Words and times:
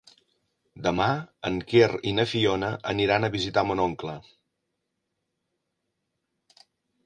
Demà 0.87 1.09
en 1.49 1.59
Quer 1.73 1.89
i 2.13 2.15
na 2.21 2.25
Fiona 2.33 2.71
aniran 2.95 3.27
a 3.27 3.31
visitar 3.37 3.67
mon 3.75 3.87
oncle. 3.87 4.19